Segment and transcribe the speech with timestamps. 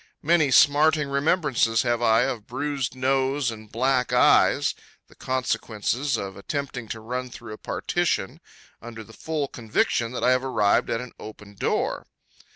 [0.23, 4.73] Many smarting remembrances have I of bruised nose and black eyes,
[5.07, 8.41] the consequences of attempting to run through a partition,
[8.81, 12.07] under the full conviction that I have arrived at an open door.